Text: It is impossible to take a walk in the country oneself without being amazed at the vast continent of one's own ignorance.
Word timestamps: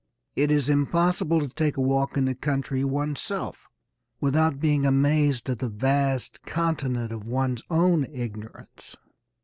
It 0.35 0.49
is 0.49 0.67
impossible 0.67 1.39
to 1.41 1.47
take 1.47 1.77
a 1.77 1.81
walk 1.81 2.17
in 2.17 2.25
the 2.25 2.33
country 2.33 2.83
oneself 2.83 3.67
without 4.19 4.59
being 4.59 4.83
amazed 4.83 5.47
at 5.47 5.59
the 5.59 5.69
vast 5.69 6.41
continent 6.41 7.11
of 7.11 7.23
one's 7.27 7.61
own 7.69 8.05
ignorance. 8.05 8.97